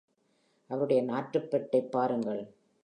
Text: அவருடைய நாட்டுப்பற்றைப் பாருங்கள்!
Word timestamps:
அவருடைய 0.69 1.01
நாட்டுப்பற்றைப் 1.03 1.91
பாருங்கள்! 1.91 2.43